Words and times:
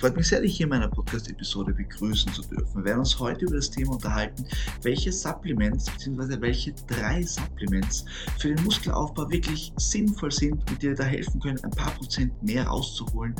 Freut 0.00 0.16
mich 0.16 0.28
sehr, 0.28 0.40
dich 0.40 0.56
hier 0.56 0.64
in 0.64 0.70
meiner 0.70 0.88
Podcast-Episode 0.88 1.72
begrüßen 1.72 2.32
zu 2.32 2.42
dürfen. 2.42 2.76
Wir 2.76 2.84
werden 2.84 2.98
uns 2.98 3.18
heute 3.18 3.46
über 3.46 3.56
das 3.56 3.70
Thema 3.70 3.92
unterhalten, 3.92 4.44
welche 4.82 5.10
Supplements 5.12 5.90
bzw. 5.90 6.40
welche 6.40 6.74
drei 6.86 7.22
Supplements 7.22 8.04
für 8.38 8.54
den 8.54 8.62
Muskelaufbau 8.64 9.30
wirklich 9.30 9.72
sinnvoll 9.76 10.30
sind 10.30 10.70
und 10.70 10.82
dir 10.82 10.94
da 10.94 11.04
helfen 11.04 11.40
können, 11.40 11.62
ein 11.64 11.70
paar 11.70 11.92
Prozent 11.92 12.42
mehr 12.42 12.66
rauszuholen, 12.66 13.34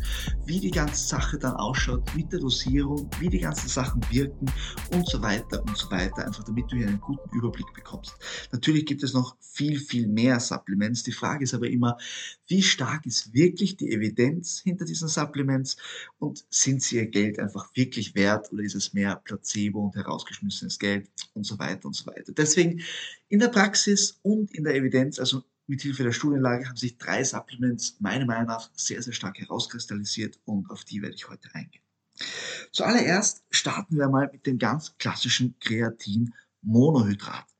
wie 0.47 0.61
die 0.61 0.71
ganze 0.71 1.07
Sache 1.07 1.39
dann 1.39 1.55
ausschaut 1.57 2.03
mit 2.15 2.33
der 2.33 2.41
Dosierung, 2.41 3.11
wie 3.21 3.29
die 3.29 3.41
ganzen 3.41 3.69
Sachen 3.69 4.01
wirken 4.11 4.47
und 4.93 5.09
so 5.09 5.21
weiter 5.21 5.63
und 5.63 5.77
so 5.77 5.91
weiter, 5.91 6.25
einfach 6.27 6.45
damit 6.45 6.71
du 6.71 6.77
hier 6.77 6.89
einen 6.89 7.01
guten 7.01 7.37
Überblick 7.37 7.73
bekommst. 7.75 8.17
Natürlich 8.53 8.87
gibt 8.87 9.03
es 9.03 9.13
noch 9.13 9.37
viel, 9.41 9.79
viel 9.79 10.09
mehr 10.09 10.41
Supplements. 10.41 11.03
Die 11.03 11.13
Frage 11.13 11.45
ist 11.45 11.55
aber 11.55 11.69
immer, 11.69 11.99
wie 12.47 12.63
stark 12.63 13.07
ist 13.07 13.33
wirklich 13.33 13.77
die 13.77 13.91
Evidenz 13.91 14.61
hinter 14.61 14.85
diesen 14.85 15.09
Supplements 15.09 15.77
und 16.25 16.45
sind 16.51 16.83
sie 16.83 16.97
ihr 16.97 17.07
Geld 17.07 17.39
einfach 17.39 17.71
wirklich 17.75 18.15
wert 18.15 18.53
oder 18.53 18.63
ist 18.63 18.75
es 18.75 18.93
mehr 18.93 19.17
Placebo 19.17 19.85
und 19.85 19.95
herausgeschmissenes 19.95 20.79
Geld 20.79 21.11
und 21.35 21.45
so 21.45 21.59
weiter 21.59 21.87
und 21.87 21.95
so 21.95 22.07
weiter. 22.07 22.33
Deswegen 22.33 22.83
in 23.29 23.39
der 23.39 23.49
Praxis 23.49 24.19
und 24.23 24.53
in 24.55 24.65
der 24.65 24.75
Evidenz, 24.75 25.19
also 25.19 25.43
mit 25.67 25.83
Hilfe 25.83 26.03
der 26.03 26.13
Studienlage, 26.13 26.69
haben 26.69 26.77
sich 26.77 26.99
drei 26.99 27.25
Supplements 27.25 27.97
meiner 28.01 28.27
Meinung 28.27 28.47
nach 28.47 28.71
sehr, 28.75 29.03
sehr 29.03 29.13
stark 29.13 29.39
herauskristallisiert 29.39 30.39
und 30.45 30.71
auf 30.71 30.85
die 30.85 31.01
werde 31.03 31.15
ich 31.15 31.29
heute 31.29 31.49
eingehen. 31.55 31.83
Zuallererst 32.73 33.45
starten 33.51 33.97
wir 33.97 34.09
mal 34.09 34.29
mit 34.33 34.47
dem 34.47 34.59
ganz 34.59 34.97
klassischen 34.99 35.55
Kreatin-Monohydrat 35.61 37.54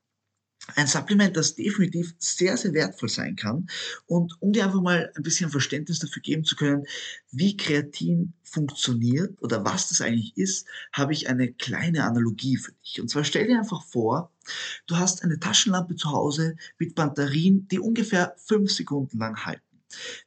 ein 0.75 0.87
Supplement, 0.87 1.35
das 1.37 1.55
definitiv 1.55 2.15
sehr, 2.17 2.57
sehr 2.57 2.73
wertvoll 2.73 3.09
sein 3.09 3.35
kann. 3.35 3.67
Und 4.07 4.33
um 4.41 4.51
dir 4.51 4.65
einfach 4.65 4.81
mal 4.81 5.11
ein 5.15 5.23
bisschen 5.23 5.49
Verständnis 5.49 5.99
dafür 5.99 6.21
geben 6.21 6.43
zu 6.43 6.55
können, 6.55 6.85
wie 7.31 7.55
Kreatin 7.55 8.33
funktioniert 8.43 9.41
oder 9.41 9.63
was 9.65 9.89
das 9.89 10.01
eigentlich 10.01 10.35
ist, 10.37 10.67
habe 10.91 11.13
ich 11.13 11.29
eine 11.29 11.51
kleine 11.53 12.03
Analogie 12.03 12.57
für 12.57 12.71
dich. 12.73 13.01
Und 13.01 13.09
zwar 13.09 13.23
stell 13.23 13.47
dir 13.47 13.59
einfach 13.59 13.83
vor, 13.83 14.31
du 14.87 14.97
hast 14.97 15.23
eine 15.23 15.39
Taschenlampe 15.39 15.95
zu 15.95 16.11
Hause 16.11 16.55
mit 16.79 16.95
Batterien, 16.95 17.67
die 17.67 17.79
ungefähr 17.79 18.35
fünf 18.37 18.71
Sekunden 18.71 19.19
lang 19.19 19.45
halten. 19.45 19.61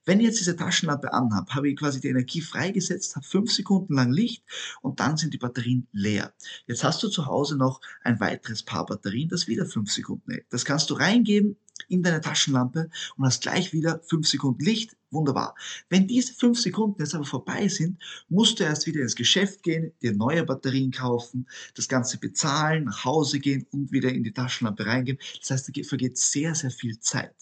Wenn 0.04 0.20
ich 0.20 0.26
jetzt 0.26 0.40
diese 0.40 0.56
Taschenlampe 0.56 1.12
anhabe, 1.12 1.54
habe 1.54 1.68
ich 1.68 1.76
quasi 1.76 2.00
die 2.00 2.08
Energie 2.08 2.40
freigesetzt, 2.40 3.16
habe 3.16 3.26
fünf 3.26 3.52
Sekunden 3.52 3.94
lang 3.94 4.12
Licht 4.12 4.44
und 4.82 5.00
dann 5.00 5.16
sind 5.16 5.34
die 5.34 5.38
Batterien 5.38 5.86
leer. 5.92 6.32
Jetzt 6.66 6.84
hast 6.84 7.02
du 7.02 7.08
zu 7.08 7.26
Hause 7.26 7.56
noch 7.56 7.80
ein 8.02 8.20
weiteres 8.20 8.62
Paar 8.62 8.86
Batterien, 8.86 9.28
das 9.28 9.48
wieder 9.48 9.66
fünf 9.66 9.92
Sekunden 9.92 10.32
hält. 10.32 10.46
Das 10.50 10.64
kannst 10.64 10.90
du 10.90 10.94
reingeben 10.94 11.56
in 11.88 12.02
deine 12.02 12.20
Taschenlampe 12.20 12.90
und 13.16 13.24
hast 13.24 13.42
gleich 13.42 13.72
wieder 13.72 14.00
fünf 14.04 14.28
Sekunden 14.28 14.64
Licht. 14.64 14.96
Wunderbar. 15.10 15.54
Wenn 15.88 16.06
diese 16.06 16.34
fünf 16.34 16.60
Sekunden 16.60 17.00
jetzt 17.00 17.14
aber 17.14 17.24
vorbei 17.24 17.66
sind, 17.68 17.98
musst 18.28 18.60
du 18.60 18.64
erst 18.64 18.86
wieder 18.86 19.00
ins 19.00 19.14
Geschäft 19.14 19.62
gehen, 19.62 19.92
dir 20.02 20.12
neue 20.12 20.44
Batterien 20.44 20.90
kaufen, 20.90 21.46
das 21.74 21.88
Ganze 21.88 22.18
bezahlen, 22.18 22.84
nach 22.84 23.06
Hause 23.06 23.38
gehen 23.38 23.66
und 23.72 23.90
wieder 23.90 24.12
in 24.12 24.22
die 24.22 24.32
Taschenlampe 24.32 24.84
reingehen. 24.84 25.18
Das 25.40 25.50
heißt, 25.50 25.70
da 25.74 25.82
vergeht 25.82 26.18
sehr, 26.18 26.54
sehr 26.54 26.70
viel 26.70 26.98
Zeit. 26.98 27.34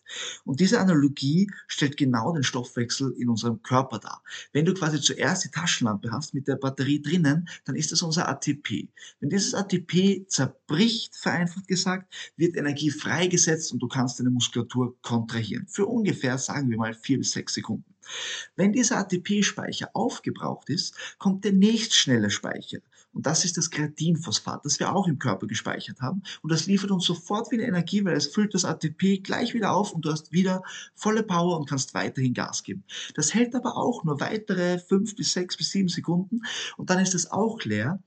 Und 0.44 0.60
diese 0.60 0.78
Analogie 0.78 1.50
stellt 1.66 1.96
genau 1.96 2.32
den 2.32 2.44
Stoffwechsel 2.44 3.12
in 3.18 3.28
unserem 3.28 3.60
Körper 3.62 3.98
dar. 3.98 4.22
Wenn 4.52 4.64
du 4.64 4.72
quasi 4.72 5.00
zuerst 5.00 5.44
die 5.44 5.50
Taschenlampe 5.50 6.12
hast 6.12 6.34
mit 6.34 6.46
der 6.46 6.54
Batterie 6.54 7.02
drinnen, 7.02 7.48
dann 7.64 7.74
ist 7.74 7.90
das 7.90 8.02
unser 8.02 8.28
ATP. 8.28 8.88
Wenn 9.18 9.30
dieses 9.30 9.54
ATP 9.54 10.28
zerbricht, 10.28 11.16
vereinfacht 11.16 11.66
gesagt, 11.66 12.14
wird 12.36 12.56
Energie 12.56 12.90
freigesetzt 12.90 13.72
und 13.72 13.80
du 13.80 13.88
kannst 13.88 14.20
deine 14.20 14.30
Muskulatur 14.30 14.96
kontrahieren. 15.02 15.66
Für 15.66 15.86
ungefähr, 15.86 16.38
sagen 16.38 16.70
wir 16.70 16.78
mal, 16.78 16.94
vier 16.94 17.18
bis 17.18 17.32
sechs 17.32 17.55
Sekunden. 17.56 17.96
Wenn 18.54 18.72
dieser 18.72 18.98
ATP-Speicher 18.98 19.90
aufgebraucht 19.92 20.70
ist, 20.70 20.94
kommt 21.18 21.44
der 21.44 21.52
nächstschnelle 21.52 22.30
Speicher. 22.30 22.78
Und 23.16 23.24
das 23.24 23.46
ist 23.46 23.56
das 23.56 23.70
Kreatinphosphat, 23.70 24.62
das 24.66 24.78
wir 24.78 24.94
auch 24.94 25.08
im 25.08 25.18
Körper 25.18 25.46
gespeichert 25.46 26.02
haben. 26.02 26.22
Und 26.42 26.52
das 26.52 26.66
liefert 26.66 26.90
uns 26.90 27.06
sofort 27.06 27.50
wieder 27.50 27.64
Energie, 27.64 28.04
weil 28.04 28.14
es 28.14 28.26
füllt 28.26 28.52
das 28.52 28.66
ATP 28.66 29.22
gleich 29.22 29.54
wieder 29.54 29.72
auf 29.72 29.92
und 29.92 30.04
du 30.04 30.10
hast 30.10 30.32
wieder 30.32 30.62
volle 30.94 31.22
Power 31.22 31.58
und 31.58 31.66
kannst 31.66 31.94
weiterhin 31.94 32.34
Gas 32.34 32.62
geben. 32.62 32.84
Das 33.14 33.32
hält 33.32 33.54
aber 33.54 33.78
auch 33.78 34.04
nur 34.04 34.20
weitere 34.20 34.78
fünf 34.78 35.16
bis 35.16 35.32
sechs 35.32 35.56
bis 35.56 35.70
sieben 35.70 35.88
Sekunden 35.88 36.42
und 36.76 36.90
dann 36.90 36.98
ist 36.98 37.14
es 37.14 37.30
auch 37.30 37.64
leer. 37.64 38.02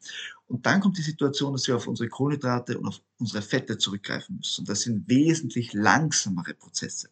Und 0.46 0.68
dann 0.68 0.80
kommt 0.80 1.00
die 1.00 1.04
Situation, 1.04 1.54
dass 1.54 1.68
wir 1.68 1.76
auf 1.76 1.88
unsere 1.88 2.10
Kohlenhydrate 2.10 2.78
und 2.78 2.88
auf 2.88 3.02
unsere 3.18 3.42
Fette 3.42 3.80
zurückgreifen 3.80 4.38
müssen. 4.38 4.66
Das 4.66 4.82
sind 4.82 5.10
wesentlich 5.10 5.74
langsamere 5.74 6.54
Prozesse. 6.54 7.10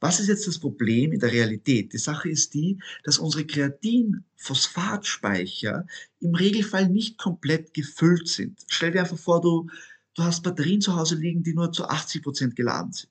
Was 0.00 0.18
ist 0.20 0.28
jetzt 0.28 0.46
das 0.46 0.58
Problem 0.58 1.12
in 1.12 1.20
der 1.20 1.32
Realität? 1.32 1.92
Die 1.92 1.98
Sache 1.98 2.28
ist 2.28 2.54
die, 2.54 2.78
dass 3.04 3.18
unsere 3.18 3.46
Kreatin-Phosphatspeicher 3.46 5.86
im 6.20 6.34
Regelfall 6.34 6.88
nicht 6.88 7.18
komplett 7.18 7.72
gefüllt 7.72 8.28
sind. 8.28 8.60
Stell 8.68 8.90
dir 8.92 9.00
einfach 9.00 9.18
vor, 9.18 9.40
du, 9.40 9.70
du 10.14 10.22
hast 10.22 10.42
Batterien 10.42 10.82
zu 10.82 10.94
Hause 10.94 11.16
liegen, 11.16 11.42
die 11.42 11.54
nur 11.54 11.72
zu 11.72 11.88
80 11.88 12.22
Prozent 12.22 12.54
geladen 12.54 12.92
sind. 12.92 13.08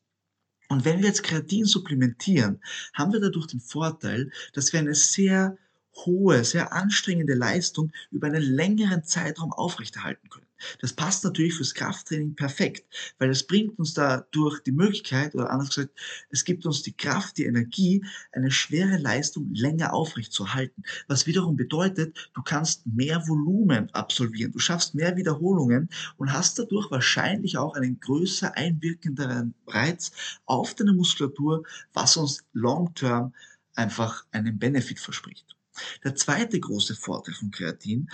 Und 0.70 0.86
wenn 0.86 1.00
wir 1.00 1.08
jetzt 1.08 1.24
Kreatin 1.24 1.66
supplementieren, 1.66 2.62
haben 2.94 3.12
wir 3.12 3.20
dadurch 3.20 3.48
den 3.48 3.60
Vorteil, 3.60 4.32
dass 4.54 4.72
wir 4.72 4.80
eine 4.80 4.96
sehr 4.96 5.58
hohe, 5.96 6.44
sehr 6.44 6.74
anstrengende 6.74 7.36
Leistung 7.36 7.92
über 8.12 8.28
einen 8.28 8.42
längeren 8.42 9.04
Zeitraum 9.04 9.52
aufrechterhalten 9.52 10.30
können. 10.30 10.48
Das 10.82 10.94
passt 10.94 11.24
natürlich 11.24 11.56
fürs 11.56 11.74
Krafttraining 11.74 12.36
perfekt, 12.36 12.86
weil 13.18 13.30
es 13.30 13.46
bringt 13.46 13.78
uns 13.80 13.94
dadurch 13.94 14.62
die 14.62 14.72
Möglichkeit, 14.72 15.36
oder 15.36 15.50
anders 15.50 15.70
gesagt, 15.70 16.00
es 16.30 16.46
gibt 16.46 16.66
uns 16.66 16.84
die 16.84 16.96
Kraft, 16.96 17.38
die 17.38 17.46
Energie, 17.46 18.06
eine 18.32 18.52
schwere 18.52 18.98
Leistung 18.98 19.54
länger 19.54 19.94
aufrechtzuerhalten. 19.94 20.84
Was 21.08 21.28
wiederum 21.28 21.56
bedeutet, 21.56 22.30
du 22.34 22.42
kannst 22.42 22.86
mehr 22.86 23.28
Volumen 23.28 23.90
absolvieren, 23.92 24.52
du 24.52 24.60
schaffst 24.60 24.96
mehr 24.96 25.16
Wiederholungen 25.18 25.90
und 26.18 26.32
hast 26.32 26.60
dadurch 26.60 26.90
wahrscheinlich 26.92 27.58
auch 27.58 27.76
einen 27.76 28.00
größer 28.00 28.56
einwirkenderen 28.56 29.54
Reiz 29.68 30.12
auf 30.46 30.76
deine 30.76 30.94
Muskulatur, 30.94 31.64
was 31.94 32.18
uns 32.18 32.44
long-term 32.54 33.34
einfach 33.76 34.26
einen 34.32 34.60
Benefit 34.60 35.00
verspricht. 35.00 35.56
Der 36.04 36.16
zweite 36.16 36.60
große 36.60 36.96
Vorteil 36.96 37.34
von 37.34 37.50
Kreatin 37.50 38.10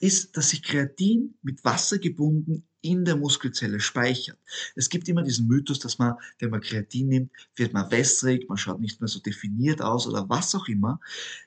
ist, 0.00 0.36
dass 0.36 0.50
sich 0.50 0.62
Kreatin 0.62 1.34
mit 1.42 1.64
Wasser 1.64 1.98
gebunden 1.98 2.66
in 2.84 3.06
der 3.06 3.16
Muskelzelle 3.16 3.80
speichert. 3.80 4.38
Es 4.76 4.90
gibt 4.90 5.08
immer 5.08 5.22
diesen 5.22 5.48
Mythos, 5.48 5.78
dass 5.78 5.98
man, 5.98 6.16
wenn 6.38 6.50
man 6.50 6.60
Kreatin 6.60 7.08
nimmt, 7.08 7.32
wird 7.56 7.72
man 7.72 7.90
wässrig, 7.90 8.46
man 8.46 8.58
schaut 8.58 8.78
nicht 8.78 9.00
mehr 9.00 9.08
so 9.08 9.20
definiert 9.20 9.80
aus 9.80 10.06
oder 10.06 10.28
was 10.28 10.54
auch 10.54 10.68
immer. 10.68 11.00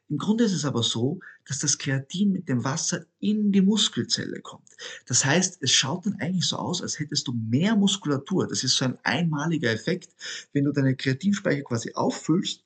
Im 0.09 0.18
Grunde 0.18 0.46
ist 0.46 0.53
es 0.53 0.66
aber 0.66 0.81
so, 0.81 1.19
dass 1.46 1.59
das 1.59 1.78
Kreatin 1.78 2.31
mit 2.31 2.50
dem 2.50 2.63
Wasser 2.63 3.06
in 3.19 3.52
die 3.52 3.62
Muskelzelle 3.62 4.41
kommt. 4.41 4.68
Das 5.06 5.25
heißt, 5.25 5.59
es 5.62 5.72
schaut 5.72 6.08
dann 6.08 6.19
eigentlich 6.19 6.46
so 6.46 6.58
aus, 6.58 6.81
als 6.81 6.97
hättest 6.97 7.28
du 7.28 7.34
mehr 7.34 7.75
Muskulatur. 7.75 8.47
Das 8.47 8.64
ist 8.64 8.75
so 8.75 8.85
ein 8.85 8.97
einmaliger 9.03 9.72
Effekt. 9.72 10.09
Wenn 10.53 10.64
du 10.64 10.72
deine 10.72 10.96
Kreatinspeicher 10.96 11.62
quasi 11.62 11.94
auffüllst, 11.94 12.64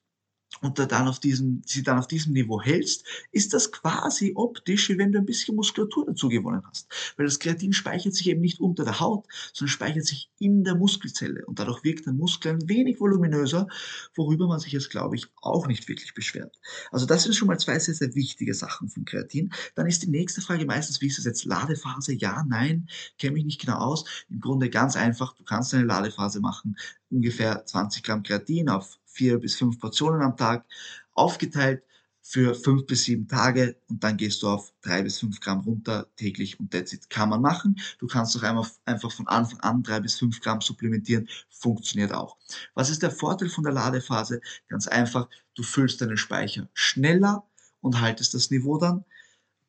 und 0.60 0.78
dann 0.78 1.08
auf 1.08 1.20
diesem, 1.20 1.62
sie 1.66 1.82
dann 1.82 1.98
auf 1.98 2.08
diesem 2.08 2.34
Niveau 2.34 2.62
hältst, 2.62 3.06
ist 3.32 3.54
das 3.54 3.72
quasi 3.72 4.34
optisch, 4.36 4.90
wie 4.90 4.98
wenn 4.98 5.12
du 5.12 5.20
ein 5.20 5.26
bisschen 5.26 5.56
Muskulatur 5.56 6.06
dazu 6.06 6.28
gewonnen 6.28 6.62
hast. 6.68 6.88
Weil 7.16 7.26
das 7.26 7.40
Kreatin 7.40 7.74
speichert 7.74 8.14
sich 8.14 8.28
eben 8.28 8.42
nicht 8.42 8.60
unter 8.60 8.84
der 8.84 9.00
Haut, 9.00 9.28
sondern 9.54 9.72
speichert 9.72 10.06
sich 10.06 10.30
in 10.40 10.64
der 10.64 10.76
Muskelzelle. 10.76 11.46
Und 11.46 11.60
dadurch 11.60 11.84
wirkt 11.84 12.06
der 12.06 12.14
Muskel 12.14 12.54
ein 12.54 12.70
wenig 12.70 13.00
voluminöser, 13.00 13.68
worüber 14.16 14.48
man 14.48 14.60
sich 14.60 14.74
jetzt, 14.74 14.90
glaube 14.90 15.16
ich, 15.16 15.28
auch 15.42 15.68
nicht 15.68 15.88
wirklich 15.88 16.14
beschwert. 16.14 16.60
Also 16.92 17.06
das 17.06 17.24
sind 17.24 17.34
schon 17.34 17.48
mal 17.48 17.60
zwei 17.60 17.80
sehr, 17.80 17.96
sehr 17.96 18.14
wichtige 18.14 18.54
Sachen 18.54 18.90
von 18.90 19.06
Kreatin. 19.06 19.52
Dann 19.76 19.88
ist 19.88 20.04
die 20.04 20.10
nächste 20.10 20.42
Frage 20.42 20.66
meistens, 20.66 21.02
wie 21.02 21.08
ist 21.08 21.18
das 21.18 21.26
jetzt 21.26 21.46
Ladephase? 21.46 22.14
Ja, 22.14 22.44
nein, 22.48 22.88
kenne 23.18 23.34
mich 23.34 23.46
nicht 23.46 23.62
genau 23.62 23.78
aus. 23.78 24.06
Im 24.30 24.42
Grunde 24.42 24.70
ganz 24.70 24.96
einfach, 24.96 25.34
du 25.34 25.44
kannst 25.44 25.74
eine 25.74 25.86
Ladephase 25.86 26.40
machen, 26.40 26.76
ungefähr 27.10 27.66
20 27.66 28.04
Gramm 28.04 28.24
Kreatin 28.24 28.70
auf 28.70 28.98
vier 29.14 29.40
bis 29.40 29.56
fünf 29.56 29.80
Portionen 29.80 30.22
am 30.22 30.38
Tag, 30.38 30.66
aufgeteilt 31.14 31.84
für 32.22 32.54
fünf 32.56 32.86
bis 32.86 33.06
sieben 33.06 33.28
Tage 33.28 33.76
und 33.90 34.04
dann 34.04 34.16
gehst 34.16 34.44
du 34.44 34.48
auf 34.48 34.72
drei 34.82 35.02
bis 35.02 35.20
fünf 35.20 35.40
Gramm 35.40 35.62
runter 35.62 36.08
täglich 36.16 36.60
und 36.60 36.72
that's 36.72 36.94
it. 36.94 37.10
Kann 37.10 37.30
man 37.30 37.42
machen. 37.42 37.80
Du 38.00 38.08
kannst 38.08 38.38
auch 38.38 38.44
einfach, 38.86 39.12
von 39.12 39.28
Anfang 39.28 39.60
an 39.62 39.84
drei 39.84 40.00
bis 40.00 40.20
fünf 40.20 40.40
Gramm 40.40 40.62
supplementieren. 40.62 41.28
Funktioniert 41.50 42.14
auch. 42.14 42.38
Was 42.76 42.90
ist 42.90 43.02
der 43.02 43.12
Vorteil 43.12 43.50
von 43.50 43.64
der 43.64 43.74
Ladephase? 43.74 44.40
Ganz 44.70 44.88
einfach, 44.88 45.28
du 45.56 45.64
füllst 45.64 46.00
deinen 46.00 46.18
Speicher 46.18 46.70
schneller 46.74 47.44
und 47.82 48.00
haltest 48.00 48.34
das 48.34 48.52
Niveau 48.52 48.78
dann. 48.78 49.04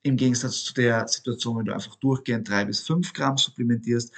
Im 0.03 0.17
Gegensatz 0.17 0.65
zu 0.65 0.75
der 0.75 1.09
Situation, 1.09 1.59
wenn 1.59 1.65
du 1.65 1.73
einfach 1.75 1.97
durchgehend 1.97 2.49
drei 2.49 2.65
bis 2.65 2.81
fünf 2.81 3.13
Gramm 3.13 3.39
supplementierst, 3.39 4.13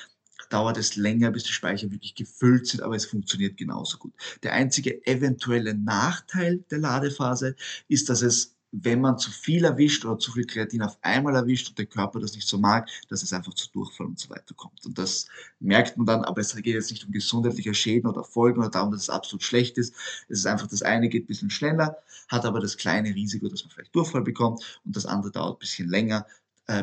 dauert 0.50 0.76
es 0.76 0.96
länger, 0.96 1.31
bis 1.31 1.44
die 1.44 1.52
Speicher 1.52 1.91
wirklich 1.91 2.14
gefüllt 2.14 2.67
sind, 2.67 2.82
aber 2.82 2.96
es 2.96 3.06
funktioniert 3.06 3.56
genauso 3.56 3.99
gut. 3.99 4.12
Der 4.43 4.52
einzige 4.52 5.06
eventuelle 5.06 5.75
Nachteil 5.75 6.64
der 6.70 6.79
Ladephase 6.79 7.56
ist, 7.88 8.08
dass 8.08 8.23
es 8.23 8.55
wenn 8.82 9.00
man 9.00 9.19
zu 9.19 9.31
viel 9.31 9.64
erwischt 9.64 10.05
oder 10.05 10.19
zu 10.19 10.32
viel 10.32 10.46
Kreatin 10.46 10.82
auf 10.82 10.99
einmal 11.02 11.37
erwischt 11.37 11.69
und 11.69 11.79
der 11.79 11.87
Körper 11.87 12.19
das 12.19 12.35
nicht 12.35 12.49
so 12.49 12.58
mag, 12.58 12.88
dass 13.08 13.23
es 13.23 13.32
einfach 13.32 13.55
zu 13.55 13.70
Durchfall 13.70 14.08
und 14.08 14.19
so 14.19 14.31
weiter 14.31 14.52
kommt. 14.56 14.85
Und 14.85 14.99
das 14.99 15.29
merkt 15.61 15.96
man 15.96 16.06
dann, 16.06 16.25
aber 16.25 16.41
es 16.41 16.55
geht 16.56 16.67
jetzt 16.67 16.90
nicht 16.90 17.05
um 17.05 17.12
gesundheitliche 17.12 17.73
Schäden 17.73 18.11
oder 18.11 18.25
Folgen 18.25 18.58
oder 18.58 18.70
darum, 18.70 18.90
dass 18.90 19.02
es 19.02 19.11
absolut 19.11 19.44
schlecht 19.44 19.79
ist. 19.79 19.94
Es 20.29 20.40
ist 20.40 20.47
einfach, 20.47 20.67
das 20.67 20.82
eine 20.82 21.08
geht 21.08 21.25
ein 21.25 21.26
bisschen 21.26 21.50
schneller, 21.50 21.99
hat 22.29 22.44
aber 22.44 22.58
das 22.58 22.76
kleine 22.76 23.14
Risiko, 23.14 23.49
dass 23.49 23.62
man 23.62 23.70
vielleicht 23.70 23.94
Durchfall 23.94 24.23
bekommt 24.23 24.81
und 24.85 24.97
das 24.97 25.06
andere 25.06 25.31
dauert 25.31 25.56
ein 25.56 25.61
bisschen 25.61 25.88
länger, 25.88 26.26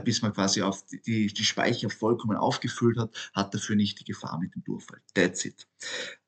bis 0.03 0.21
man 0.21 0.33
quasi 0.33 0.61
auf 0.61 0.85
die, 0.85 1.27
die 1.27 1.43
Speicher 1.43 1.89
vollkommen 1.89 2.37
aufgefüllt 2.37 2.97
hat, 2.97 3.15
hat 3.33 3.53
dafür 3.53 3.75
nicht 3.75 3.99
die 3.99 4.05
Gefahr 4.05 4.39
mit 4.39 4.53
dem 4.55 4.63
Durchfall. 4.63 5.01
That's 5.13 5.45
it. 5.45 5.67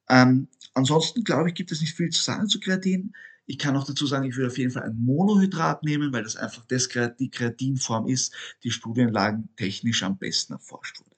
Ähm, 0.10 0.48
ansonsten 0.74 1.24
glaube 1.24 1.50
ich, 1.50 1.56
gibt 1.56 1.72
es 1.72 1.82
nicht 1.82 1.96
viel 1.96 2.10
zu 2.10 2.22
sagen 2.22 2.48
zu 2.48 2.60
Kreatin. 2.60 3.14
Ich 3.46 3.60
kann 3.60 3.76
auch 3.76 3.86
dazu 3.86 4.08
sagen, 4.08 4.26
ich 4.26 4.36
würde 4.36 4.48
auf 4.48 4.58
jeden 4.58 4.72
Fall 4.72 4.84
ein 4.84 4.98
Monohydrat 4.98 5.84
nehmen, 5.84 6.14
weil 6.14 6.24
das 6.24 6.38
einfach 6.38 6.66
das, 6.66 6.88
die 7.20 7.30
Kreatinform 7.30 8.08
ist, 8.08 8.34
die 8.64 8.72
Studienlagen 8.72 9.50
technisch 9.58 10.04
am 10.04 10.18
besten 10.18 10.54
erforscht 10.54 11.00
wurde. 11.02 11.13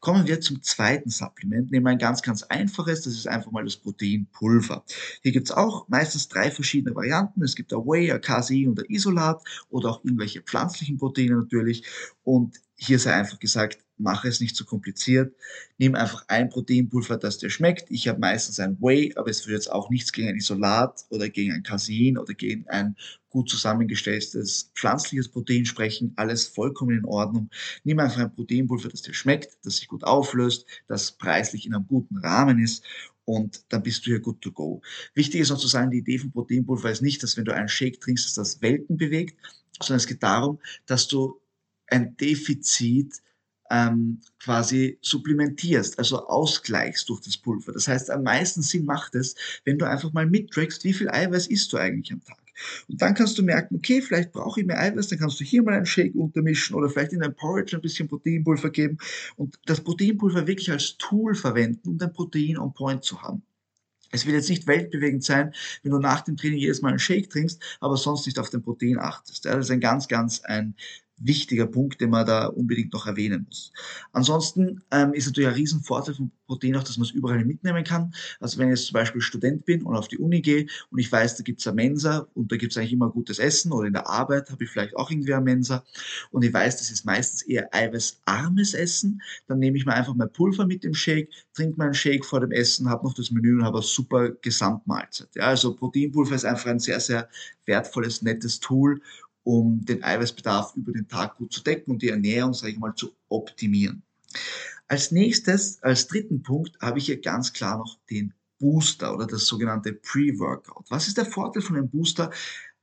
Kommen 0.00 0.26
wir 0.26 0.40
zum 0.40 0.62
zweiten 0.62 1.10
Supplement. 1.10 1.70
Nehmen 1.70 1.86
ein 1.86 1.98
ganz, 1.98 2.22
ganz 2.22 2.42
einfaches. 2.44 3.02
Das 3.02 3.14
ist 3.14 3.28
einfach 3.28 3.50
mal 3.50 3.64
das 3.64 3.76
Proteinpulver. 3.76 4.84
Hier 5.22 5.32
gibt 5.32 5.48
es 5.48 5.56
auch 5.56 5.88
meistens 5.88 6.28
drei 6.28 6.50
verschiedene 6.50 6.94
Varianten. 6.94 7.42
Es 7.42 7.54
gibt 7.54 7.72
ein 7.72 7.80
Whey, 7.80 8.12
ein 8.12 8.20
Casein 8.20 8.68
und 8.68 8.80
ein 8.80 8.86
Isolat 8.88 9.42
oder 9.70 9.90
auch 9.90 10.04
irgendwelche 10.04 10.42
pflanzlichen 10.42 10.98
Proteine 10.98 11.36
natürlich. 11.36 11.84
Und 12.22 12.60
hier 12.76 12.98
sei 12.98 13.14
einfach 13.14 13.38
gesagt, 13.38 13.78
mache 14.02 14.28
es 14.28 14.40
nicht 14.40 14.56
zu 14.56 14.64
kompliziert. 14.64 15.34
Nimm 15.78 15.94
einfach 15.94 16.24
ein 16.28 16.50
Proteinpulver, 16.50 17.16
das 17.16 17.38
dir 17.38 17.50
schmeckt. 17.50 17.90
Ich 17.90 18.08
habe 18.08 18.18
meistens 18.20 18.60
ein 18.60 18.76
Whey, 18.80 19.12
aber 19.16 19.30
es 19.30 19.46
würde 19.46 19.54
jetzt 19.54 19.70
auch 19.70 19.90
nichts 19.90 20.12
gegen 20.12 20.28
ein 20.28 20.36
Isolat 20.36 21.04
oder 21.10 21.28
gegen 21.28 21.52
ein 21.52 21.62
Casein 21.62 22.18
oder 22.18 22.34
gegen 22.34 22.68
ein 22.68 22.96
gut 23.30 23.48
zusammengestelltes 23.48 24.70
pflanzliches 24.74 25.28
Protein 25.28 25.64
sprechen. 25.64 26.12
Alles 26.16 26.46
vollkommen 26.46 26.98
in 26.98 27.04
Ordnung. 27.04 27.48
Nimm 27.84 27.98
einfach 27.98 28.20
ein 28.20 28.34
Proteinpulver, 28.34 28.88
das 28.88 29.02
dir 29.02 29.14
schmeckt, 29.14 29.56
das 29.64 29.76
sich 29.76 29.88
gut 29.88 30.04
auflöst, 30.04 30.66
das 30.88 31.12
preislich 31.12 31.66
in 31.66 31.74
einem 31.74 31.86
guten 31.86 32.18
Rahmen 32.18 32.58
ist 32.62 32.84
und 33.24 33.64
dann 33.68 33.82
bist 33.82 34.04
du 34.04 34.10
hier 34.10 34.20
good 34.20 34.40
to 34.40 34.52
go. 34.52 34.82
Wichtig 35.14 35.40
ist 35.40 35.50
auch 35.50 35.58
zu 35.58 35.68
sagen, 35.68 35.90
die 35.90 35.98
Idee 35.98 36.18
von 36.18 36.32
Proteinpulver 36.32 36.90
ist 36.90 37.02
nicht, 37.02 37.22
dass 37.22 37.36
wenn 37.36 37.44
du 37.44 37.54
einen 37.54 37.68
Shake 37.68 38.00
trinkst, 38.00 38.26
dass 38.26 38.34
das 38.34 38.62
Welten 38.62 38.96
bewegt, 38.96 39.38
sondern 39.80 39.98
es 39.98 40.06
geht 40.06 40.22
darum, 40.22 40.58
dass 40.86 41.08
du 41.08 41.40
ein 41.86 42.16
Defizit 42.16 43.22
ähm, 43.72 44.20
quasi 44.38 44.98
supplementierst, 45.00 45.98
also 45.98 46.26
ausgleichst 46.26 47.08
durch 47.08 47.22
das 47.22 47.38
Pulver. 47.38 47.72
Das 47.72 47.88
heißt, 47.88 48.10
am 48.10 48.22
meisten 48.22 48.60
Sinn 48.60 48.84
macht 48.84 49.14
es, 49.14 49.34
wenn 49.64 49.78
du 49.78 49.88
einfach 49.88 50.12
mal 50.12 50.26
mittrackst, 50.26 50.84
wie 50.84 50.92
viel 50.92 51.08
Eiweiß 51.08 51.46
isst 51.46 51.72
du 51.72 51.78
eigentlich 51.78 52.12
am 52.12 52.22
Tag. 52.22 52.36
Und 52.88 53.00
dann 53.00 53.14
kannst 53.14 53.38
du 53.38 53.42
merken, 53.42 53.76
okay, 53.76 54.02
vielleicht 54.02 54.30
brauche 54.30 54.60
ich 54.60 54.66
mehr 54.66 54.78
Eiweiß, 54.78 55.08
dann 55.08 55.18
kannst 55.18 55.40
du 55.40 55.44
hier 55.44 55.62
mal 55.62 55.74
einen 55.74 55.86
Shake 55.86 56.14
untermischen 56.14 56.76
oder 56.76 56.90
vielleicht 56.90 57.14
in 57.14 57.20
dein 57.20 57.34
Porridge 57.34 57.74
ein 57.74 57.80
bisschen 57.80 58.08
Proteinpulver 58.08 58.68
geben 58.70 58.98
und 59.36 59.58
das 59.64 59.80
Proteinpulver 59.80 60.46
wirklich 60.46 60.70
als 60.70 60.98
Tool 60.98 61.34
verwenden, 61.34 61.88
um 61.88 61.98
dein 61.98 62.12
Protein 62.12 62.58
on 62.58 62.74
point 62.74 63.02
zu 63.02 63.22
haben. 63.22 63.42
Es 64.10 64.26
wird 64.26 64.36
jetzt 64.36 64.50
nicht 64.50 64.66
weltbewegend 64.66 65.24
sein, 65.24 65.54
wenn 65.82 65.92
du 65.92 65.98
nach 65.98 66.20
dem 66.20 66.36
Training 66.36 66.58
jedes 66.58 66.82
Mal 66.82 66.90
einen 66.90 66.98
Shake 66.98 67.30
trinkst, 67.30 67.62
aber 67.80 67.96
sonst 67.96 68.26
nicht 68.26 68.38
auf 68.38 68.50
dein 68.50 68.62
Protein 68.62 68.98
achtest. 68.98 69.46
das 69.46 69.56
ist 69.64 69.70
ein 69.70 69.80
ganz, 69.80 70.06
ganz 70.06 70.42
ein 70.42 70.74
wichtiger 71.24 71.66
Punkt, 71.66 72.00
den 72.00 72.10
man 72.10 72.26
da 72.26 72.46
unbedingt 72.46 72.92
noch 72.92 73.06
erwähnen 73.06 73.44
muss. 73.46 73.72
Ansonsten 74.12 74.82
ähm, 74.90 75.12
ist 75.14 75.26
natürlich 75.26 75.48
ein 75.48 75.54
Riesenvorteil 75.54 76.14
von 76.14 76.30
Protein 76.46 76.76
auch, 76.76 76.82
dass 76.82 76.98
man 76.98 77.06
es 77.06 77.12
überall 77.12 77.44
mitnehmen 77.44 77.84
kann. 77.84 78.12
Also 78.40 78.58
wenn 78.58 78.68
ich 78.68 78.78
jetzt 78.78 78.86
zum 78.86 78.94
Beispiel 78.94 79.20
Student 79.20 79.64
bin 79.64 79.82
und 79.82 79.96
auf 79.96 80.08
die 80.08 80.18
Uni 80.18 80.42
gehe 80.42 80.66
und 80.90 80.98
ich 80.98 81.10
weiß, 81.10 81.36
da 81.36 81.42
gibt 81.42 81.60
es 81.60 81.66
eine 81.66 81.76
Mensa 81.76 82.26
und 82.34 82.52
da 82.52 82.56
gibt 82.56 82.72
es 82.72 82.78
eigentlich 82.78 82.92
immer 82.92 83.10
gutes 83.10 83.38
Essen 83.38 83.72
oder 83.72 83.86
in 83.86 83.94
der 83.94 84.08
Arbeit 84.08 84.50
habe 84.50 84.64
ich 84.64 84.70
vielleicht 84.70 84.96
auch 84.96 85.10
irgendwie 85.10 85.32
eine 85.32 85.44
Mensa 85.44 85.84
und 86.30 86.44
ich 86.44 86.52
weiß, 86.52 86.76
das 86.76 86.90
ist 86.90 87.04
meistens 87.04 87.42
eher 87.42 87.74
eiweißarmes 87.74 88.74
Essen, 88.74 89.22
dann 89.46 89.58
nehme 89.58 89.78
ich 89.78 89.86
mir 89.86 89.94
einfach 89.94 90.14
mein 90.14 90.32
Pulver 90.32 90.66
mit 90.66 90.84
dem 90.84 90.94
Shake, 90.94 91.30
trinke 91.54 91.78
meinen 91.78 91.94
Shake 91.94 92.24
vor 92.24 92.40
dem 92.40 92.50
Essen, 92.50 92.88
habe 92.88 93.06
noch 93.06 93.14
das 93.14 93.30
Menü 93.30 93.56
und 93.56 93.64
habe 93.64 93.78
eine 93.78 93.86
super 93.86 94.30
Gesamtmahlzeit. 94.30 95.28
Ja, 95.34 95.44
also 95.44 95.74
Proteinpulver 95.74 96.34
ist 96.34 96.44
einfach 96.44 96.66
ein 96.66 96.78
sehr, 96.78 97.00
sehr 97.00 97.28
wertvolles, 97.64 98.22
nettes 98.22 98.60
Tool, 98.60 99.00
um 99.44 99.84
den 99.84 100.02
Eiweißbedarf 100.02 100.76
über 100.76 100.92
den 100.92 101.08
Tag 101.08 101.36
gut 101.36 101.52
zu 101.52 101.62
decken 101.62 101.92
und 101.92 102.02
die 102.02 102.08
Ernährung, 102.08 102.54
sage 102.54 102.72
ich 102.72 102.78
mal, 102.78 102.94
zu 102.94 103.12
optimieren. 103.28 104.02
Als 104.88 105.10
nächstes, 105.10 105.82
als 105.82 106.06
dritten 106.06 106.42
Punkt, 106.42 106.78
habe 106.80 106.98
ich 106.98 107.06
hier 107.06 107.20
ganz 107.20 107.52
klar 107.52 107.78
noch 107.78 107.98
den 108.10 108.34
Booster 108.58 109.14
oder 109.14 109.26
das 109.26 109.46
sogenannte 109.46 109.92
Pre-Workout. 109.92 110.86
Was 110.90 111.08
ist 111.08 111.16
der 111.16 111.26
Vorteil 111.26 111.62
von 111.62 111.76
einem 111.76 111.88
Booster? 111.88 112.30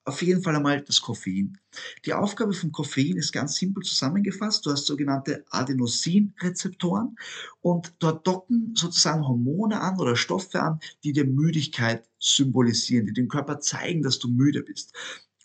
Auf 0.05 0.21
jeden 0.23 0.41
Fall 0.41 0.55
einmal 0.55 0.81
das 0.81 1.01
Koffein. 1.01 1.59
Die 2.03 2.13
Aufgabe 2.13 2.53
von 2.53 2.71
Koffein 2.71 3.17
ist 3.17 3.31
ganz 3.31 3.57
simpel 3.57 3.83
zusammengefasst. 3.83 4.65
Du 4.65 4.71
hast 4.71 4.87
sogenannte 4.87 5.45
Adenosinrezeptoren 5.51 7.15
und 7.61 7.93
dort 7.99 8.25
docken 8.25 8.73
sozusagen 8.75 9.27
Hormone 9.27 9.79
an 9.79 9.99
oder 9.99 10.15
Stoffe 10.15 10.61
an, 10.61 10.79
die 11.03 11.13
dir 11.13 11.25
Müdigkeit 11.25 12.09
symbolisieren, 12.17 13.05
die 13.05 13.13
dem 13.13 13.27
Körper 13.27 13.59
zeigen, 13.59 14.01
dass 14.01 14.17
du 14.17 14.29
müde 14.29 14.63
bist. 14.63 14.95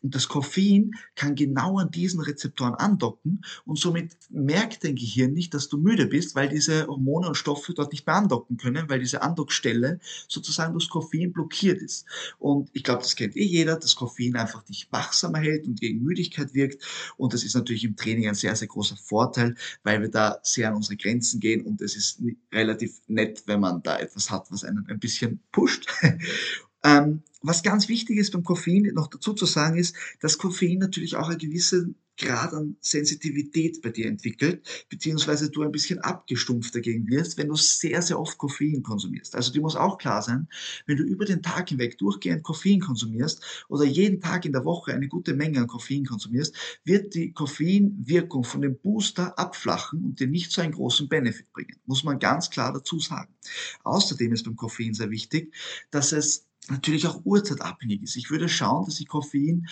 Und 0.04 0.14
das 0.14 0.28
Koffein 0.28 0.90
kann 1.16 1.34
genau 1.34 1.78
an 1.78 1.90
diesen 1.90 2.20
Rezeptoren 2.20 2.74
andocken 2.74 3.42
und 3.64 3.78
somit 3.78 4.12
merkt 4.28 4.84
dein 4.84 4.96
Gehirn 4.96 5.32
nicht, 5.32 5.54
dass 5.54 5.70
du 5.70 5.78
müde 5.78 6.06
bist, 6.06 6.34
weil 6.34 6.50
diese 6.50 6.86
Hormone 6.86 7.28
und 7.28 7.36
Stoffe 7.36 7.72
dort 7.72 7.90
nicht 7.90 8.06
mehr 8.06 8.16
andocken 8.16 8.58
können, 8.58 8.90
weil 8.90 8.98
diese 8.98 9.22
Andockstelle 9.22 9.98
sozusagen 10.28 10.74
durch 10.74 10.90
Koffein 10.90 11.32
blockiert 11.32 11.80
ist. 11.80 12.04
Und 12.38 12.68
ich 12.74 12.84
glaube, 12.84 13.00
das 13.00 13.16
kennt 13.16 13.34
eh 13.34 13.44
jeder, 13.44 13.76
dass 13.76 13.96
Koffein 13.96 14.36
einfach 14.36 14.62
dich 14.64 14.88
wachsamer 14.90 15.38
hält 15.38 15.66
und 15.66 15.80
gegen 15.80 16.02
Müdigkeit 16.02 16.52
wirkt. 16.52 16.84
Und 17.16 17.32
das 17.32 17.42
ist 17.42 17.54
natürlich 17.54 17.84
im 17.84 17.96
Training 17.96 18.28
ein 18.28 18.34
sehr, 18.34 18.54
sehr 18.54 18.68
großer 18.68 18.98
Vorteil, 18.98 19.54
weil 19.84 20.02
wir 20.02 20.10
da 20.10 20.38
sehr 20.42 20.68
an 20.68 20.74
unsere 20.74 20.98
Grenzen 20.98 21.40
gehen 21.40 21.64
und 21.64 21.80
es 21.80 21.96
ist 21.96 22.20
relativ 22.52 23.00
nett, 23.06 23.44
wenn 23.46 23.60
man 23.60 23.82
da 23.82 23.98
etwas 23.98 24.30
hat, 24.30 24.52
was 24.52 24.64
einen 24.64 24.86
ein 24.86 24.98
bisschen 24.98 25.40
pusht. 25.50 25.86
Ähm, 26.84 27.22
was 27.42 27.62
ganz 27.62 27.88
wichtig 27.88 28.19
ist 28.19 28.32
beim 28.32 28.44
Koffein 28.44 28.90
noch 28.94 29.08
dazu 29.08 29.34
zu 29.34 29.46
sagen 29.46 29.76
ist, 29.76 29.96
dass 30.20 30.38
Koffein 30.38 30.78
natürlich 30.78 31.16
auch 31.16 31.28
einen 31.28 31.38
gewissen 31.38 31.96
Grad 32.16 32.54
an 32.54 32.76
Sensitivität 32.81 33.82
bei 33.82 33.90
dir 33.90 34.06
entwickelt, 34.06 34.86
beziehungsweise 34.88 35.50
du 35.50 35.62
ein 35.62 35.72
bisschen 35.72 35.98
abgestumpft 35.98 36.75
dagegen 36.75 37.08
wirst, 37.08 37.36
wenn 37.38 37.48
du 37.48 37.56
sehr, 37.56 38.02
sehr 38.02 38.20
oft 38.20 38.38
Koffein 38.38 38.82
konsumierst. 38.82 39.34
Also 39.34 39.52
dir 39.52 39.60
muss 39.60 39.75
auch 39.75 39.98
klar 39.98 40.22
sein, 40.22 40.48
wenn 40.86 40.96
du 40.96 41.02
über 41.02 41.25
den 41.25 41.42
Tag 41.42 41.70
hinweg 41.70 41.98
durchgehend 41.98 42.44
Koffein 42.44 42.81
konsumierst 42.81 43.66
oder 43.69 43.84
jeden 43.84 44.20
Tag 44.20 44.44
in 44.44 44.52
der 44.52 44.64
Woche 44.64 44.94
eine 44.94 45.08
gute 45.08 45.34
Menge 45.34 45.60
an 45.60 45.66
Koffein 45.66 46.04
konsumierst, 46.04 46.54
wird 46.84 47.14
die 47.14 47.32
Koffeinwirkung 47.32 48.44
von 48.44 48.62
dem 48.62 48.78
Booster 48.78 49.36
abflachen 49.38 50.04
und 50.04 50.20
dir 50.20 50.28
nicht 50.28 50.52
so 50.52 50.62
einen 50.62 50.72
großen 50.72 51.08
Benefit 51.08 51.52
bringen. 51.52 51.76
Muss 51.84 52.04
man 52.04 52.20
ganz 52.20 52.48
klar 52.48 52.72
dazu 52.72 53.00
sagen. 53.00 53.34
Außerdem 53.82 54.32
ist 54.32 54.44
beim 54.44 54.56
Koffein 54.56 54.94
sehr 54.94 55.10
wichtig, 55.10 55.52
dass 55.90 56.12
es 56.12 56.46
natürlich 56.69 57.06
auch 57.06 57.20
uhrzeitabhängig 57.25 58.02
ist. 58.02 58.16
Ich 58.16 58.31
würde 58.31 58.49
schauen, 58.49 58.87
dass 58.87 59.00
ich 59.00 59.08
Koffein, 59.08 59.69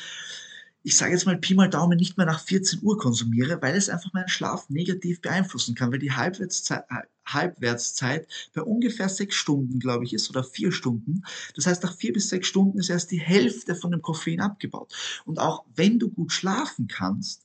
ich 0.82 0.96
sage 0.96 1.12
jetzt 1.12 1.26
mal 1.26 1.38
Pi 1.38 1.54
mal 1.54 1.70
Daumen, 1.70 1.96
nicht 1.96 2.16
mehr 2.16 2.26
nach 2.26 2.40
14 2.40 2.80
Uhr 2.82 2.98
konsumiere, 2.98 3.62
weil 3.62 3.76
es 3.76 3.88
einfach 3.88 4.12
meinen 4.12 4.28
Schlaf 4.28 4.68
negativ 4.68 5.20
beeinflussen 5.20 5.74
kann, 5.74 5.92
weil 5.92 6.00
die 6.00 6.12
Halbwertszeit, 6.12 6.84
Halbwertszeit 7.24 8.26
bei 8.52 8.62
ungefähr 8.62 9.08
sechs 9.08 9.36
Stunden, 9.36 9.78
glaube 9.78 10.04
ich, 10.04 10.12
ist 10.12 10.28
oder 10.28 10.42
vier 10.42 10.72
Stunden. 10.72 11.22
Das 11.54 11.66
heißt, 11.66 11.82
nach 11.84 11.96
vier 11.96 12.12
bis 12.12 12.28
sechs 12.28 12.48
Stunden 12.48 12.78
ist 12.78 12.90
erst 12.90 13.12
die 13.12 13.20
Hälfte 13.20 13.76
von 13.76 13.92
dem 13.92 14.02
Koffein 14.02 14.40
abgebaut. 14.40 14.92
Und 15.24 15.38
auch 15.38 15.64
wenn 15.74 16.00
du 16.00 16.08
gut 16.10 16.32
schlafen 16.32 16.88
kannst, 16.88 17.44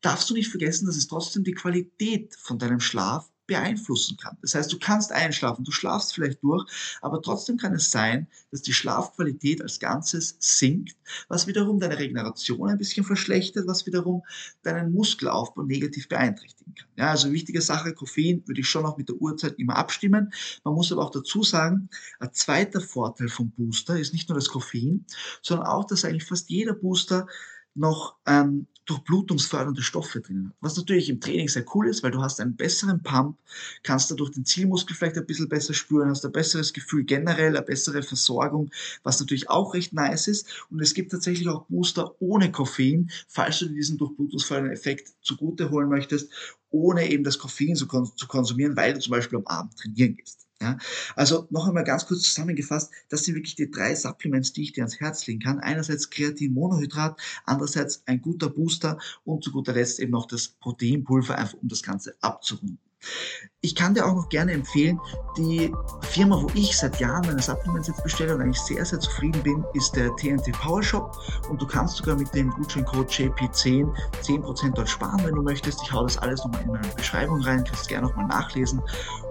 darfst 0.00 0.28
du 0.28 0.34
nicht 0.34 0.50
vergessen, 0.50 0.86
dass 0.86 0.96
es 0.96 1.06
trotzdem 1.06 1.44
die 1.44 1.54
Qualität 1.54 2.34
von 2.34 2.58
deinem 2.58 2.80
Schlaf 2.80 3.31
beeinflussen 3.52 4.16
kann. 4.16 4.36
Das 4.40 4.54
heißt, 4.54 4.72
du 4.72 4.78
kannst 4.78 5.12
einschlafen, 5.12 5.64
du 5.64 5.72
schlafst 5.72 6.14
vielleicht 6.14 6.42
durch, 6.42 6.64
aber 7.02 7.20
trotzdem 7.20 7.58
kann 7.58 7.74
es 7.74 7.90
sein, 7.90 8.26
dass 8.50 8.62
die 8.62 8.72
Schlafqualität 8.72 9.60
als 9.60 9.78
Ganzes 9.78 10.36
sinkt, 10.40 10.96
was 11.28 11.46
wiederum 11.46 11.78
deine 11.78 11.98
Regeneration 11.98 12.70
ein 12.70 12.78
bisschen 12.78 13.04
verschlechtert, 13.04 13.66
was 13.66 13.86
wiederum 13.86 14.22
deinen 14.62 14.92
Muskelaufbau 14.92 15.64
negativ 15.64 16.08
beeinträchtigen 16.08 16.74
kann. 16.74 16.88
Ja, 16.96 17.10
also 17.10 17.30
wichtige 17.30 17.60
Sache, 17.60 17.92
Koffein 17.92 18.42
würde 18.46 18.60
ich 18.60 18.68
schon 18.68 18.86
auch 18.86 18.96
mit 18.96 19.08
der 19.08 19.16
Uhrzeit 19.16 19.58
immer 19.58 19.76
abstimmen. 19.76 20.32
Man 20.64 20.74
muss 20.74 20.90
aber 20.90 21.04
auch 21.04 21.10
dazu 21.10 21.42
sagen, 21.42 21.90
ein 22.20 22.32
zweiter 22.32 22.80
Vorteil 22.80 23.28
vom 23.28 23.50
Booster 23.50 23.98
ist 23.98 24.14
nicht 24.14 24.28
nur 24.28 24.36
das 24.36 24.48
Koffein, 24.48 25.04
sondern 25.42 25.66
auch, 25.66 25.84
dass 25.84 26.04
eigentlich 26.04 26.24
fast 26.24 26.48
jeder 26.48 26.72
Booster 26.72 27.26
noch 27.74 28.16
ähm, 28.26 28.66
durchblutungsfördernde 28.86 29.82
Stoffe 29.82 30.20
drin. 30.20 30.52
Was 30.60 30.76
natürlich 30.76 31.08
im 31.08 31.20
Training 31.20 31.48
sehr 31.48 31.64
cool 31.74 31.88
ist, 31.88 32.02
weil 32.02 32.10
du 32.10 32.20
hast 32.20 32.40
einen 32.40 32.56
besseren 32.56 33.02
Pump, 33.02 33.38
kannst 33.82 34.10
dadurch 34.10 34.30
den 34.30 34.44
Zielmuskel 34.44 34.96
vielleicht 34.96 35.16
ein 35.16 35.26
bisschen 35.26 35.48
besser 35.48 35.74
spüren, 35.74 36.10
hast 36.10 36.24
ein 36.24 36.32
besseres 36.32 36.72
Gefühl 36.72 37.04
generell, 37.04 37.56
eine 37.56 37.64
bessere 37.64 38.02
Versorgung, 38.02 38.70
was 39.02 39.20
natürlich 39.20 39.48
auch 39.50 39.74
recht 39.74 39.92
nice 39.92 40.28
ist. 40.28 40.66
Und 40.70 40.80
es 40.80 40.94
gibt 40.94 41.12
tatsächlich 41.12 41.48
auch 41.48 41.66
Booster 41.66 42.14
ohne 42.20 42.50
Koffein, 42.50 43.10
falls 43.28 43.60
du 43.60 43.68
diesen 43.68 43.98
durchblutungsfördernden 43.98 44.76
Effekt 44.76 45.12
zugute 45.22 45.70
holen 45.70 45.88
möchtest, 45.88 46.32
ohne 46.70 47.10
eben 47.10 47.24
das 47.24 47.38
Koffein 47.38 47.76
zu, 47.76 47.86
kon 47.86 48.10
zu 48.16 48.26
konsumieren, 48.26 48.76
weil 48.76 48.94
du 48.94 49.00
zum 49.00 49.12
Beispiel 49.12 49.38
am 49.38 49.46
Abend 49.46 49.76
trainieren 49.76 50.16
gehst. 50.16 50.46
Ja, 50.62 50.78
also 51.16 51.48
noch 51.50 51.66
einmal 51.66 51.82
ganz 51.82 52.06
kurz 52.06 52.22
zusammengefasst, 52.22 52.92
das 53.08 53.24
sind 53.24 53.34
wirklich 53.34 53.56
die 53.56 53.68
drei 53.68 53.96
Supplements, 53.96 54.52
die 54.52 54.62
ich 54.62 54.72
dir 54.72 54.84
ans 54.84 55.00
Herz 55.00 55.26
legen 55.26 55.40
kann. 55.40 55.58
Einerseits 55.58 56.08
Kreatin-Monohydrat, 56.08 57.20
andererseits 57.44 58.04
ein 58.06 58.22
guter 58.22 58.48
Booster 58.48 58.98
und 59.24 59.42
zu 59.42 59.50
guter 59.50 59.72
Letzt 59.72 59.98
eben 59.98 60.12
noch 60.12 60.26
das 60.26 60.50
Proteinpulver, 60.60 61.36
einfach 61.36 61.58
um 61.60 61.66
das 61.66 61.82
Ganze 61.82 62.14
abzurunden. 62.20 62.78
Ich 63.60 63.76
kann 63.76 63.94
dir 63.94 64.04
auch 64.06 64.14
noch 64.14 64.28
gerne 64.28 64.52
empfehlen, 64.52 65.00
die 65.36 65.72
Firma, 66.02 66.40
wo 66.42 66.48
ich 66.54 66.76
seit 66.76 66.98
Jahren 66.98 67.24
meine 67.26 67.40
Supplements 67.40 67.88
jetzt 67.88 68.02
bestelle 68.02 68.34
und 68.34 68.40
eigentlich 68.42 68.60
sehr, 68.60 68.84
sehr 68.84 68.98
zufrieden 68.98 69.40
bin, 69.42 69.64
ist 69.74 69.94
der 69.94 70.14
TNT 70.16 70.52
Power 70.52 70.82
Shop 70.82 71.16
und 71.48 71.62
du 71.62 71.66
kannst 71.66 71.96
sogar 71.96 72.16
mit 72.16 72.34
dem 72.34 72.50
Gutscheincode 72.50 73.08
JP10 73.08 73.88
10% 74.22 74.72
dort 74.74 74.88
sparen, 74.88 75.24
wenn 75.24 75.34
du 75.34 75.42
möchtest. 75.42 75.80
Ich 75.82 75.92
hau 75.92 76.02
das 76.02 76.18
alles 76.18 76.44
nochmal 76.44 76.62
in 76.62 76.72
meine 76.72 76.88
Beschreibung 76.88 77.40
rein, 77.42 77.64
kannst 77.64 77.88
gerne 77.88 78.08
nochmal 78.08 78.26
nachlesen 78.26 78.82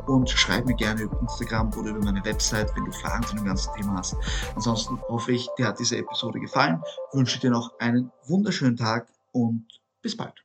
und 0.08 0.30
schreib 0.30 0.66
mir 0.66 0.76
gerne 0.76 1.02
über 1.02 1.20
Instagram 1.20 1.74
oder 1.78 1.90
über 1.90 2.04
meine 2.04 2.24
Website, 2.24 2.74
wenn 2.76 2.86
du 2.86 2.92
Fragen 2.94 3.26
zu 3.26 3.36
dem 3.36 3.46
ganzen 3.46 3.74
Thema 3.74 3.98
hast. 3.98 4.16
Ansonsten 4.56 5.00
hoffe 5.10 5.34
ich, 5.34 5.50
dir 5.58 5.68
hat 5.68 5.80
diese 5.80 5.98
Episode 5.98 6.40
gefallen, 6.40 6.82
wünsche 7.12 7.40
dir 7.40 7.52
noch 7.52 7.78
einen 7.80 8.12
wunderschönen 8.28 8.78
Tag 8.78 9.12
und 9.32 9.68
bis 10.02 10.16
bald. 10.16 10.42